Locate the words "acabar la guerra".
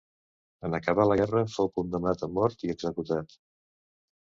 0.77-1.43